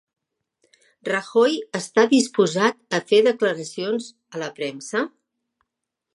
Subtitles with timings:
[1.09, 5.07] Rajoy està disposat a fer declaracions a la premsa?